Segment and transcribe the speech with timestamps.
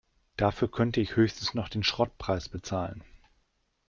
[0.35, 3.03] Dafür kann ich höchstens noch den Schrottpreis bezahlen.